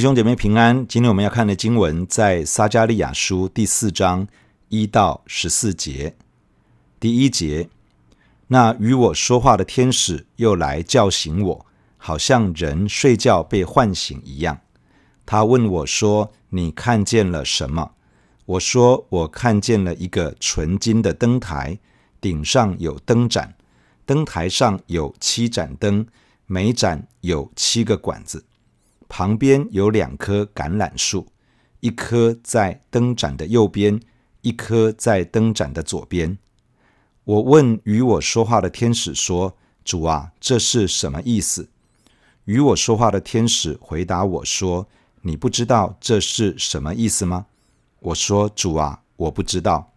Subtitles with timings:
[0.00, 4.26] 弟兄姐妹平安，今天我们要看的经文在撒迦利亚书第四章
[4.70, 6.16] 一到十四节。
[6.98, 7.68] 第一节，
[8.46, 11.66] 那与我说话的天使又来叫醒我，
[11.98, 14.60] 好像人睡觉被唤醒一样。
[15.26, 17.90] 他问我说：“你看见了什么？”
[18.46, 21.78] 我说：“我看见了一个纯金的灯台，
[22.22, 23.54] 顶上有灯盏，
[24.06, 26.06] 灯台上有七盏灯，
[26.46, 28.42] 每盏有七个管子。”
[29.10, 31.26] 旁边有两棵橄榄树，
[31.80, 34.00] 一棵在灯盏的右边，
[34.40, 36.38] 一棵在灯盏的左边。
[37.24, 41.68] 我问与我说话的天使说：“主啊，这是什么意思？”
[42.46, 44.86] 与我说话的天使回答我说
[45.22, 47.46] ：“你不知道这是什么意思吗？”
[47.98, 49.92] 我说：“主啊，我不知道。”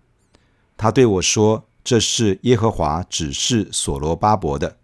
[0.75, 4.77] 他对我说：“这是耶和华指示所罗巴伯的。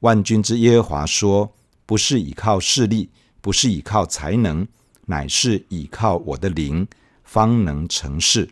[0.00, 3.10] 万军之耶和华说：不是倚靠势力。”
[3.48, 4.68] 不是倚靠才能，
[5.06, 6.86] 乃是倚靠我的灵，
[7.24, 8.50] 方能成事。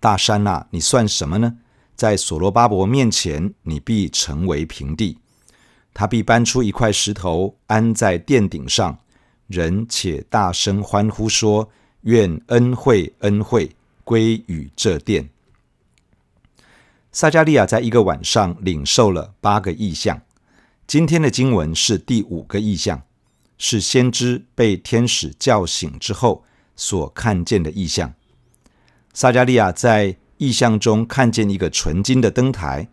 [0.00, 1.56] 大山啊，你算什么呢？
[1.94, 5.18] 在所罗巴伯面前，你必成为平地。
[5.94, 8.98] 他必搬出一块石头，安在殿顶上，
[9.46, 11.70] 人且大声欢呼说
[12.02, 13.70] ：“愿恩惠恩惠
[14.02, 15.30] 归与这殿。”
[17.12, 20.20] 撒迦利亚在一个晚上领受了八个异象。
[20.88, 23.00] 今天的经文是第五个异象。
[23.62, 26.44] 是先知被天使叫醒之后
[26.74, 28.14] 所看见的异象。
[29.12, 32.88] 撒迦利亚在异象中看见一个纯金的灯台，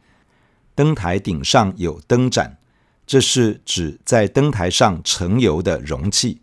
[0.75, 2.57] 灯台顶上有灯盏，
[3.07, 6.41] 这是指在灯台上盛油的容器。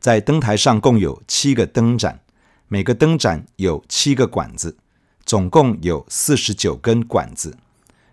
[0.00, 2.20] 在灯台上共有七个灯盏，
[2.66, 4.78] 每个灯盏有七个管子，
[5.26, 7.58] 总共有四十九根管子，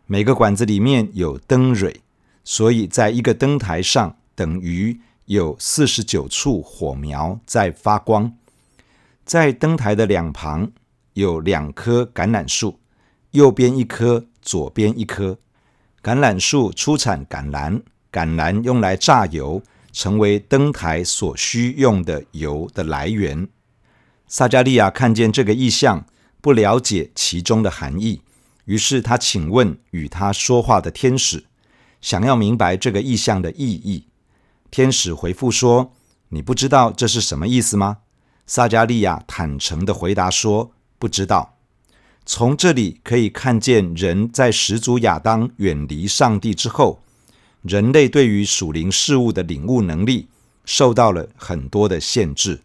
[0.08, 2.02] 每个管子里面有灯蕊，
[2.44, 5.00] 所以在一个灯台上等于。
[5.28, 8.32] 有四十九处火苗在发光，
[9.26, 10.72] 在灯台的两旁
[11.14, 12.80] 有两棵橄榄树，
[13.32, 15.38] 右边一棵，左边一棵。
[16.02, 19.62] 橄榄树出产橄榄，橄榄用来榨油，
[19.92, 23.50] 成为灯台所需用的油的来源。
[24.30, 26.06] 撒迦利亚看见这个意象，
[26.40, 28.22] 不了解其中的含义，
[28.64, 31.44] 于是他请问与他说话的天使，
[32.00, 34.06] 想要明白这个意象的意义。
[34.70, 35.94] 天使回复说
[36.30, 37.98] ：“你不知道这是什么意思吗？”
[38.46, 41.56] 撒迦利亚坦诚地回答说：“不知道。”
[42.26, 47.02] 从这里可以看见，人在始祖亚当远离上帝之后，
[47.62, 50.28] 人类对于属灵事物的领悟能力
[50.66, 52.62] 受到了很多的限制。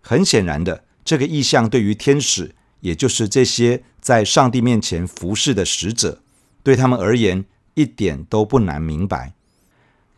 [0.00, 6.20] 很显然的，这个意象对于天使，也就是这些在上帝面前服侍的使者，
[6.64, 7.44] 对他们而言
[7.74, 9.34] 一点都不难明白。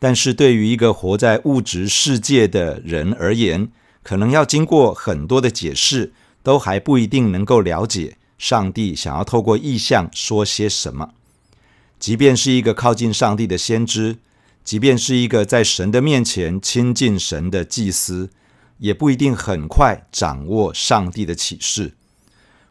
[0.00, 3.68] 但是对于一个活在物质世界的人而言，
[4.02, 6.12] 可能要经过很多的解释，
[6.42, 11.10] 都还不一定能够了解上帝想要透过意象说些什么。
[11.98, 14.16] 即便是一个靠近上帝的先知，
[14.64, 18.30] 即便是一个在神的面前亲近神的祭司，
[18.78, 21.92] 也不一定很快掌握上帝的启示。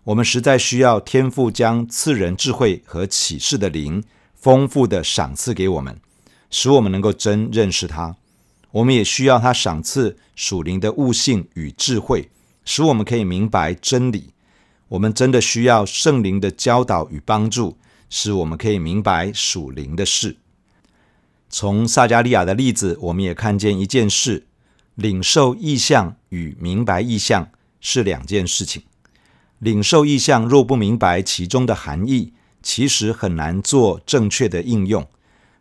[0.06, 4.04] 我们实在需要天父将赐人智慧和启示的灵，
[4.34, 5.96] 丰富的赏赐给我们。
[6.50, 8.16] 使我们能够真认识他，
[8.72, 12.30] 我们也需要他赏赐属灵的悟性与智慧，
[12.66, 14.34] 使我们可以明白真理。
[14.90, 17.78] 我们真的需要圣灵的教导与帮助，
[18.10, 20.38] 使我们可以明白属灵的事。
[21.50, 24.46] 从撒迦利亚的例子，我们也看见一件事：
[24.96, 27.50] 领受意象与明白意象
[27.80, 28.84] 是两件事情。
[29.60, 32.34] 领受意象若不明白其中的含义，
[32.64, 35.08] 其实很难做正确的应用。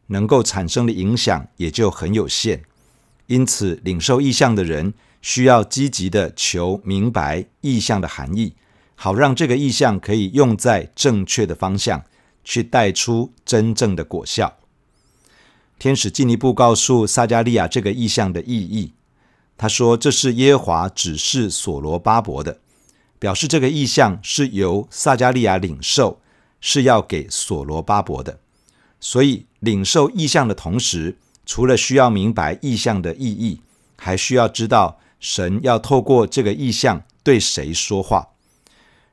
[0.08, 2.60] 能够产生的影响也就很有限，
[3.26, 4.92] 因此领受意象的人
[5.22, 8.54] 需要积极的求明白意象的含义，
[8.94, 12.04] 好让这个意象可以用在正确的方向，
[12.42, 14.59] 去带出真正的果效。
[15.78, 18.94] 天使进一步告诉撒迦利亚这个意象的意义，
[19.56, 22.59] 他说：“这是耶和华指示所罗巴伯的，
[23.18, 26.21] 表示这个意象是由撒迦利亚领受，
[26.60, 28.41] 是要给所罗巴伯的。”
[29.00, 31.16] 所以，领受意象的同时，
[31.47, 33.60] 除了需要明白意象的意义，
[33.97, 38.30] 还需要知道神要透过这个意象对谁说话。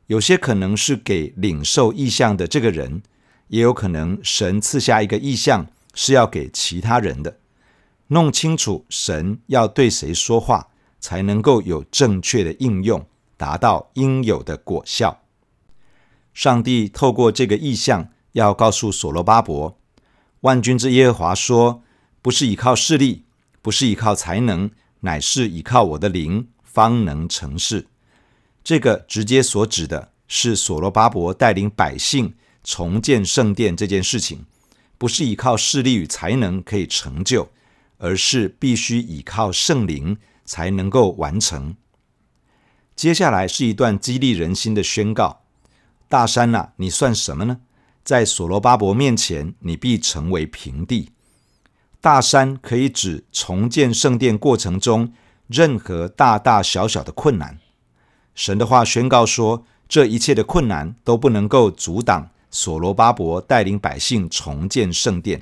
[0.07, 3.03] 有些可能是给领受意象的这个人，
[3.49, 7.37] 也有可能神赐下一个意象是要给其他人的。
[8.07, 13.05] 弄清楚神要对谁说话，才能够有正确的应用，
[13.37, 15.21] 达到应有的果效。
[16.33, 18.09] 上帝透过这个意象。
[18.35, 19.77] 要告诉所罗巴伯，
[20.41, 21.81] 万军之耶和华说
[22.21, 23.23] ：“不是依靠势力，
[23.61, 27.87] 不是依靠才能，乃是依靠我的灵，方能成事。
[28.61, 34.45] 这个直接所指的是所罗巴伯带领百姓重建圣殿这件事情，
[34.97, 37.49] 不是依靠势力与才能可以成就，
[37.99, 41.77] 而是必须依靠圣灵才能够完成。
[42.97, 45.43] 接下来是一段激励人心的宣告：
[46.09, 47.61] 大山呐、啊，你算什么呢？
[48.05, 51.09] 在所罗巴伯面前，你必成为平地。
[51.99, 55.11] 大山可以指重建圣殿过程中
[55.47, 57.57] 任何大大小小的困难。
[58.35, 65.41] 神的话宣告说，这一切的困难都不能够阻挡所罗巴伯带领百姓重建圣殿。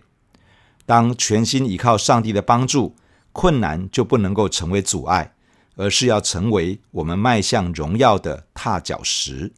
[0.86, 2.96] 当全心依靠上帝的帮助，
[3.34, 5.34] 困难就不能够成为阻碍，
[5.76, 9.52] 而是要成为我们迈向荣耀的踏脚石。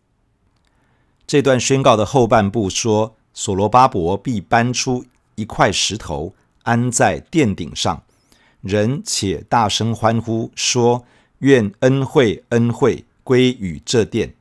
[1.27, 5.05] 这段宣告的后半部说，所罗巴伯必搬出
[5.35, 6.33] 一块石头。
[6.63, 8.01] 安在殿顶上，
[8.61, 11.05] 人且大声欢呼说
[11.39, 14.33] ：“愿恩惠恩惠归与这殿。”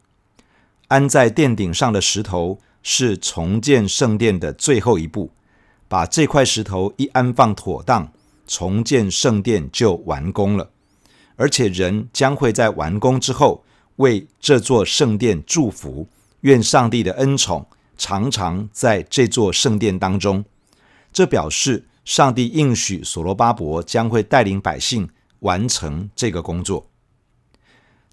[0.89, 5.31] 安在殿顶上的石头是重建圣殿的最后一步，
[5.87, 8.11] 把这块石头一安放妥当，
[8.47, 10.71] 重建圣殿就完工了。
[11.37, 13.63] 而且人将会在完工之后
[13.97, 16.09] 为这座圣殿祝福，
[16.45, 17.67] 愿上帝的恩宠
[17.99, 20.43] 常常在这座圣殿当中。
[21.13, 21.87] 这表示。
[22.05, 25.09] 上帝应许所罗巴伯将会带领百姓
[25.39, 26.91] 完成这个工作。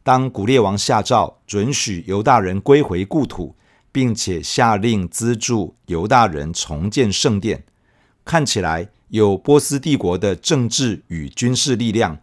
[0.01, 3.53] 当古列王下诏准许犹大人归回故土，
[3.91, 7.65] 并且下令资助犹大人重建圣殿，
[8.23, 12.17] 看起来有波斯帝国的政治与军事力量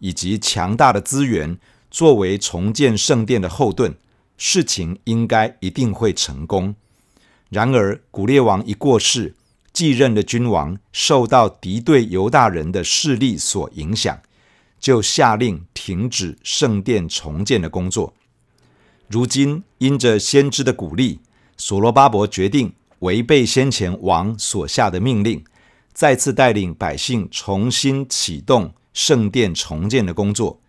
[0.00, 1.58] 以及强大的资源
[1.90, 3.96] 作为重建圣殿的后盾，
[4.36, 6.74] 事情应该一定会成功。
[7.50, 9.34] 然而，古列王一过世。
[9.72, 14.20] 继任的君王受到敌对犹大人的势力所影响，
[14.78, 18.14] 就下令停止圣殿重建的工作。
[19.08, 21.18] 如今因着先知的鼓励，
[21.56, 25.42] 所罗巴伯决定违背先前王所下的命令，
[25.92, 30.60] 再次带领百姓重新启动圣殿重建的工作。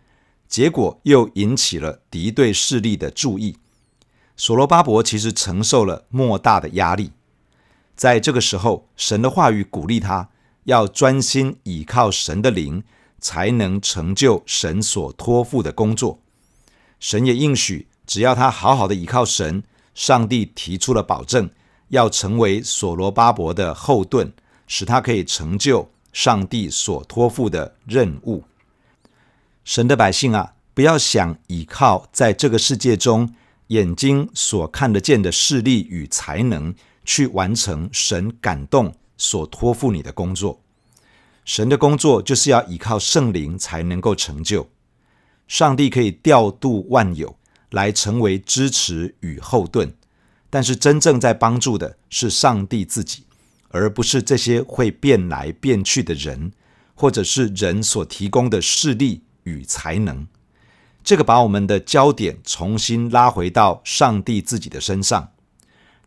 [0.48, 3.56] 结果又引起了敌对势力的注意。
[4.36, 7.12] 所罗巴伯其实承受了莫大的压力。
[7.94, 10.28] 在这个时候，神的话语鼓励他
[10.64, 12.84] 要专心倚靠神的灵，
[13.18, 16.20] 才能成就神所托付的工作。
[17.00, 19.62] 神也应许，只要他好好的倚靠神，
[19.94, 21.48] 上帝提出了保证，
[21.88, 24.30] 要成为所罗巴伯的后盾，
[24.66, 28.44] 使他可以成就上帝所托付的任务。
[29.66, 33.34] 神的百姓啊，不要想依靠在这个世界中
[33.66, 36.74] 眼睛所看得见的势力与才能。
[37.08, 40.60] 去完成神感动所托付你的工作。
[41.44, 44.68] 神的工作就是要依靠圣灵才能够成就。
[45.46, 47.38] 上帝可以调度万有
[47.70, 49.94] 来成为支持与后盾，
[50.50, 53.22] 但是真正在帮助的是上帝自己，
[53.68, 56.50] 而不是这些会变来变去的人，
[56.96, 60.28] 或者是人所提供的势力与才能。
[61.02, 65.32] 这个把我们的焦点重新拉回到上帝自己的身上。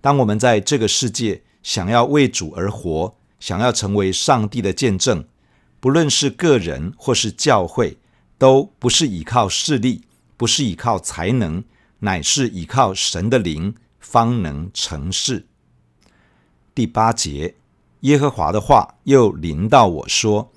[0.01, 5.25] 当我们在这个世界想要为主而活，想要成为上帝的见证，
[5.79, 7.97] 不论是个人或是教会，
[8.37, 10.03] 都不是依靠势力，
[10.35, 11.63] 不是依靠才能，
[11.99, 15.47] 乃是依靠神的灵，方能成事。
[16.75, 17.55] 第八节，
[18.01, 20.51] 耶和华的话又临到我说：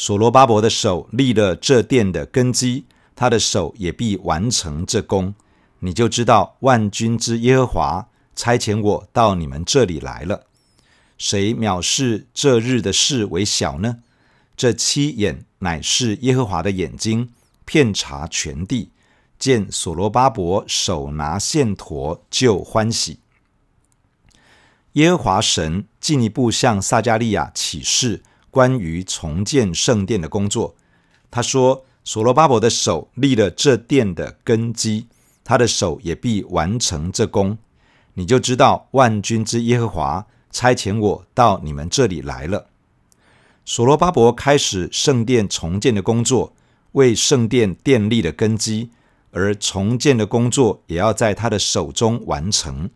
[0.00, 2.84] 所罗巴伯的手立了这殿的根基，
[3.16, 5.34] 他的手也必完成这工。
[5.80, 8.08] 你就知道万军之耶和华。
[8.36, 10.44] 差遣我到你们这里来了。
[11.18, 13.96] 谁藐视这日的事为小呢？
[14.56, 17.30] 这七眼乃是耶和华的眼睛，
[17.64, 18.92] 遍察全地，
[19.36, 23.18] 见所罗巴伯手拿线鉈就欢喜。
[24.92, 28.22] 耶和华神进一步向撒迦利亚启示
[28.58, 30.74] 关于重建圣殿的工作。
[31.30, 35.06] 他说：“所罗巴伯的手立了这殿的根基，
[35.44, 37.56] 他的手也必完成这工。”
[38.14, 42.66] 你就知道万军之耶和华差遣我到你们这里来了。
[43.64, 46.52] 所罗巴伯开始圣殿重建的工作，
[46.92, 48.90] 为圣殿奠立了根基，
[49.30, 52.90] 而重建的工作也要在他的手中完成。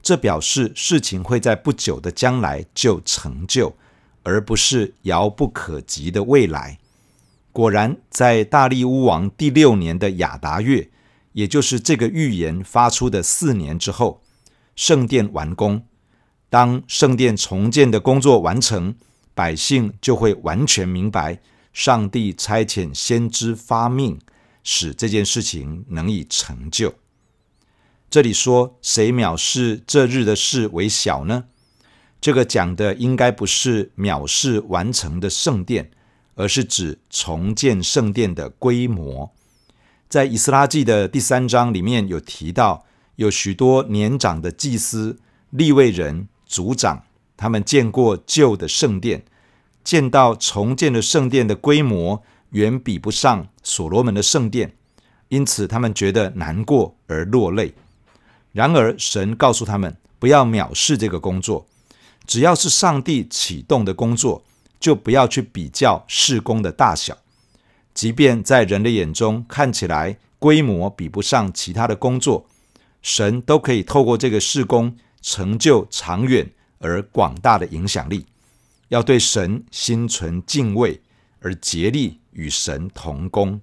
[0.00, 3.74] 这表示事情会在不久的将来就成就，
[4.22, 6.78] 而不是遥不可及的未来。
[7.52, 10.90] 果然，在大利乌王第六年的亚达月，
[11.32, 14.22] 也就是这个预言发出的四年之后。
[14.76, 15.84] 圣殿完工，
[16.48, 18.94] 当圣殿重建的工作完成，
[19.34, 21.40] 百姓就会完全明白
[21.72, 24.18] 上帝差遣先知发命，
[24.62, 26.94] 使这件事情能以成就。
[28.08, 31.44] 这里说谁藐视这日的事为小呢？
[32.20, 35.90] 这个讲的应该不是藐视完成的圣殿，
[36.34, 39.32] 而是指重建圣殿的规模。
[40.08, 42.84] 在以斯拉记的第三章里面有提到，
[43.16, 45.18] 有许多年长的祭司、
[45.50, 47.04] 立位人、族长，
[47.36, 49.24] 他们见过旧的圣殿，
[49.82, 54.74] 见到重建的圣殿的规模远比不上所罗门的圣殿，
[55.28, 57.72] 因此他们觉得难过而落泪。
[58.52, 61.66] 然而神告诉他们，不要藐视这个工作。
[62.30, 64.44] 只要是上帝启动的工作，
[64.78, 67.18] 就不要去比较事工的大小。
[67.92, 72.46] 即便在人的眼中看起来规模比不上其他的工作，
[73.02, 78.26] 神都可以透过这个事工成就长远而广大的影响力。
[78.90, 81.00] 要对神心存敬畏，
[81.40, 83.60] 而竭力与神同工。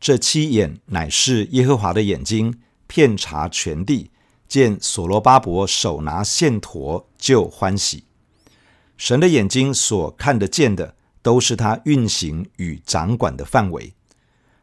[0.00, 4.10] 这七眼乃是耶和华的眼睛，遍察全地。
[4.50, 8.02] 见所罗巴伯手拿线砣就欢喜，
[8.96, 13.94] 神的眼睛所看得见的，都是他运行与掌管的范围。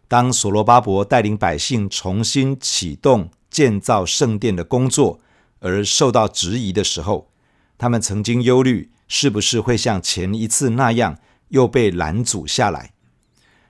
[0.09, 5.21] 当所罗巴伯带领百姓重新启动建造圣殿的工作，
[5.61, 7.29] 而受到质疑的时候，
[7.77, 11.17] 他们曾经忧虑是不是会像前一次那样
[11.47, 12.91] 又被拦阻下来。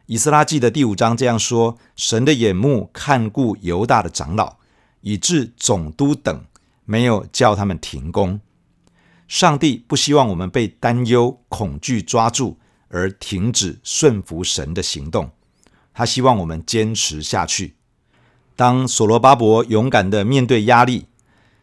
[0.08, 4.57] 以斯拉记的第五章这样说：神的眼目看顾犹大的长老。
[5.02, 6.46] 以致总督等
[6.86, 8.40] 没有叫他们停工。
[9.28, 12.58] 上帝不希望我们被担忧、恐惧抓住
[12.90, 15.32] 而停止顺服神的行动，
[15.94, 17.76] 他希望我们坚持下去。
[18.56, 21.08] 当所罗巴伯勇敢地面对压力，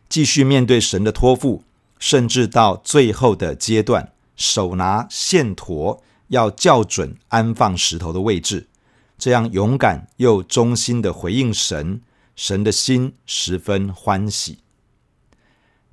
[0.09, 1.64] 继续面对神的托付，
[1.99, 8.69] 甚至到最后的阶段，手拿线砣要校准安放石头的位置，
[9.17, 12.03] 这样勇敢又忠心地回应神。
[12.37, 14.59] 神的心十分欢喜。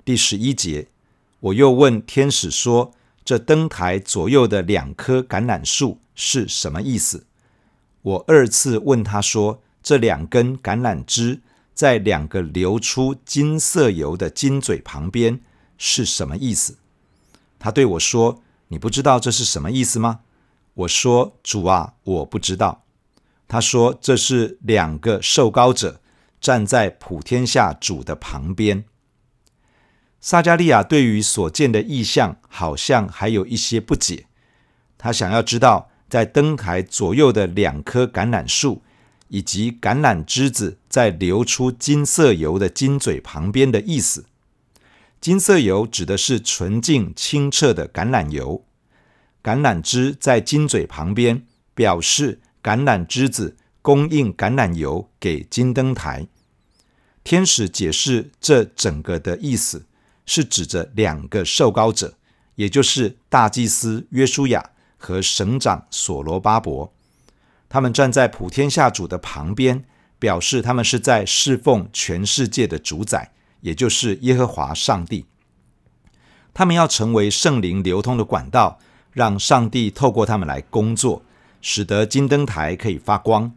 [0.04, 0.88] 第十一节，
[1.38, 2.92] 我又问天使说
[3.24, 7.26] ：“这灯台左右的两棵橄榄树是什么意思？”
[8.02, 11.40] 我二次问他说：“这两根橄榄枝
[11.72, 15.40] 在两个流出金色油的金嘴旁边
[15.78, 16.78] 是什么意思？”
[17.60, 20.20] 他对我说：“你不知道这是什么意思吗？”
[20.74, 22.82] 我说：“主啊，我不知道。”
[23.46, 26.00] 他说：“这是两个受膏者。”
[26.42, 28.84] 站在普天下主的旁边，
[30.20, 34.26] 撒迦利亚对于所见的异象好像还有一些不解。
[34.98, 38.82] 他想要知道，在灯台左右的两棵橄榄树，
[39.28, 44.24] 以及橄榄枝子在流出金色油的金嘴旁边的意思。
[45.20, 48.64] 金色油指的是纯净清澈的橄榄油，
[49.44, 56.26] 橄榄枝在金嘴旁边，表示橄榄枝子供应橄榄油给金灯台。
[57.24, 59.84] 天使解释这整个的意思，
[60.26, 62.14] 是指着两个受膏者，
[62.56, 66.92] 也就是大祭司约书亚和省长所罗巴伯。
[67.68, 69.84] 他们站在普天下主的旁边，
[70.18, 75.26] 表示他们是在侍奉全世界的主宰，也就是耶和华上帝。
[76.52, 78.78] 他们要成为圣灵流通的管道，
[79.12, 81.22] 让上帝透过他们来工作，
[81.60, 83.54] 使得金灯台可以发光。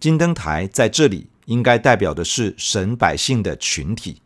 [0.00, 1.28] 金灯台在这里。
[1.46, 4.22] 应该代表的是神百姓的群体，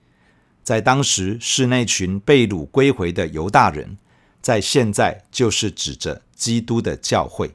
[0.63, 3.97] 在当时是那群被掳归回的犹大人，
[4.43, 7.55] 在现在就是指着基督的教会。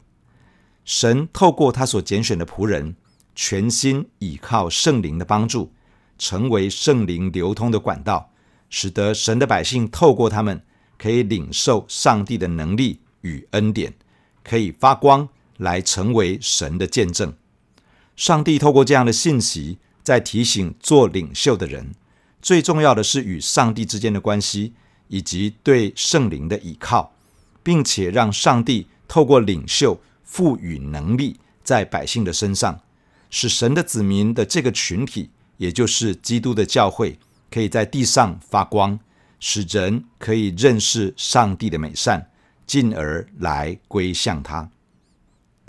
[0.84, 2.96] 神透过他所拣选的仆人，
[3.36, 5.72] 全心倚靠圣灵的帮助，
[6.18, 8.32] 成为圣灵流通的管道，
[8.70, 10.64] 使得神的百姓透过他们，
[10.98, 13.94] 可以领受上帝的能力与恩典，
[14.44, 17.32] 可以发光来成为神的见证。
[18.16, 21.94] 上帝透过这样的信息，在提醒做领袖的人，
[22.42, 24.74] 最重要的是与上帝之间的关系，
[25.08, 27.14] 以及对圣灵的倚靠，
[27.64, 32.80] 并且让上帝透过领袖赋予能力在百姓的身上，
[33.30, 37.18] 使神的子民的这个群体，也就是基督的教会，
[37.50, 39.00] 可以在地上发光，
[39.40, 42.30] 使人可以认识上帝的美善，
[42.66, 44.70] 进而来归向他。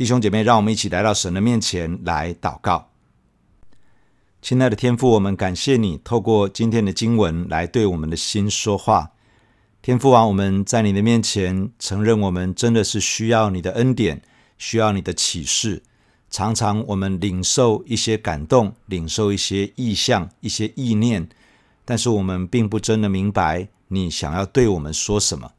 [0.02, 2.90] 弟兄姐妹，让我们一起来到神的面前来祷告。
[4.40, 9.12] 亲爱的天父，我们感谢你透过今天的经文来对我们的心说话。
[9.80, 14.20] 天父啊，我们在你的面前承认，我们真的是需要你的恩典，
[14.58, 15.84] 需要你的启示。
[16.28, 21.28] 常常我们领受一些感动，领受一些意象、一些意念，
[21.84, 25.52] 但是我们并不真的明白你想要对我们说什么。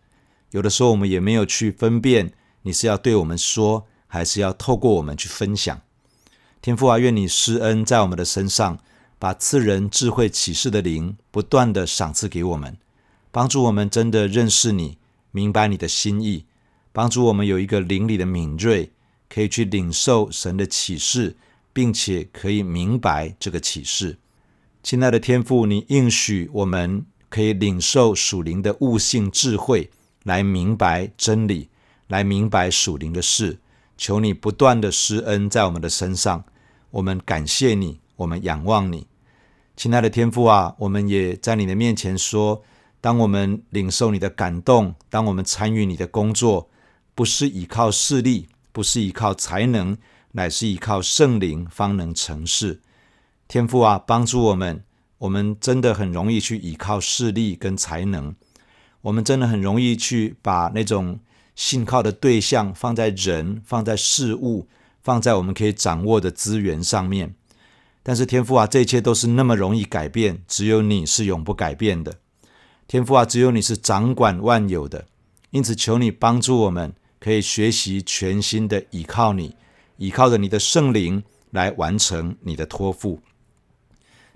[0.51, 2.33] 有的时候，我们也没有去分辨。
[2.65, 5.81] 你是要对我们说，还是要透过我们去分享？
[6.61, 8.77] 天父啊，愿你施恩在我们的身上，
[9.17, 12.77] 把赐人智慧启示的灵不断地赏赐给我们，
[13.31, 14.99] 帮助我们真的认识你，
[15.31, 16.45] 明白你的心意，
[16.91, 18.91] 帮助我们有一个灵里的敏锐，
[19.27, 21.35] 可以去领受神的启示，
[21.73, 24.19] 并且可以明白这个启示。
[24.83, 29.89] 亲爱的天父，你应许我们可以领受属灵的悟性智慧，
[30.21, 31.69] 来明白真理，
[32.09, 33.57] 来明白属灵的事。
[33.97, 36.43] 求你不断的施恩在我们的身上。
[36.91, 39.07] 我们感谢你，我们仰望你，
[39.75, 42.63] 亲爱的天父啊，我们也在你的面前说：
[43.01, 46.69] 当我们领受你的感动，当我们参与你的工作，
[47.15, 49.97] 不是依靠势力，不是依靠才能，
[50.33, 52.81] 乃是依靠圣灵，方能成事。
[53.47, 54.83] 天父啊，帮助我们，
[55.17, 58.35] 我们真的很容易去依靠势力跟才能，
[59.01, 61.19] 我们真的很容易去把那种
[61.55, 64.67] 信靠的对象放在人，放在事物。
[65.03, 67.35] 放在我们可以掌握的资源上面，
[68.01, 72.19] 但是天父啊，这一切都是那么容易改变，只有你是永不改变的。
[72.87, 75.03] 天父啊，只有你是掌管万有的，
[75.51, 79.57] 因此求你帮助我们，可以学习全心的倚靠你，
[79.97, 83.19] 倚靠着你的圣灵来完成你的托付。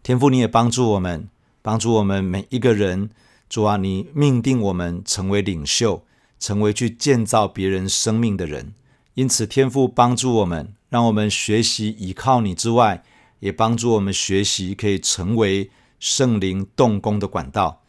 [0.03, 1.29] 天父，你也帮助我们，
[1.61, 3.09] 帮助我们每一个人。
[3.47, 6.03] 主啊，你命定我们成为领袖，
[6.39, 8.73] 成为去建造别人生命的人。
[9.13, 13.03] 因此，天父帮助我们，让我们学习依靠你之外，
[13.39, 17.81] 也帮助我们学习可以成为圣灵动工的管道，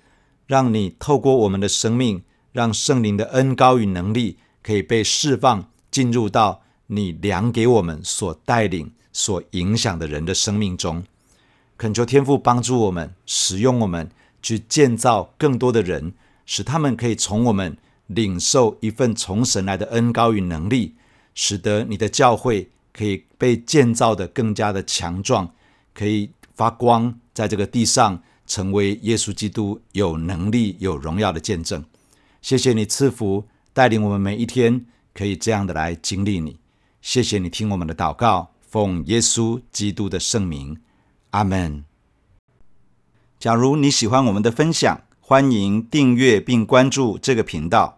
[0.47, 11.05] 让你透过我们的生命，让圣灵的恩膏与能力可以被释放，进入到你量给我们所带领、所影响的人的生命中。
[11.77, 14.11] 恳求天父帮助我们，使用我们
[14.43, 16.15] 去建造更多的人，
[16.47, 17.77] 使他们可以从我们
[18.09, 20.97] 领受一份从神来的恩膏与能力。
[21.41, 25.55] 使得你的教会可以被建造得更加的强壮，
[25.95, 31.85] 可以发光，在这个地上成为耶稣基督有能力、有荣耀的见证。
[32.43, 36.59] 谢谢你赐福带领我们每一天，可以这样的来经历你。
[37.01, 40.81] 谢谢你听我们的祷告，奉耶稣基督的圣名，
[41.31, 41.85] 阿门。
[43.39, 47.98] 假如你喜欢我们的分享，欢迎订阅并关注这个频道。